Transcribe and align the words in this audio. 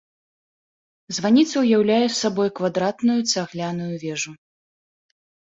Званіца 1.17 1.55
ўяўляе 1.65 2.07
сабой 2.21 2.49
квадратную 2.61 3.19
цагляную 3.35 3.91
вежу. 4.07 4.31